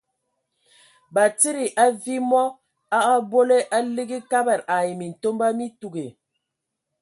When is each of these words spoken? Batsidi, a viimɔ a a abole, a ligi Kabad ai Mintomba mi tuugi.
Batsidi, 1.13 1.65
a 1.83 1.85
viimɔ 2.03 2.41
a 2.97 2.97
a 2.97 2.99
abole, 3.17 3.57
a 3.75 3.77
ligi 3.95 4.17
Kabad 4.31 4.59
ai 4.75 4.87
Mintomba 4.99 5.47
mi 5.57 5.65
tuugi. 5.79 6.05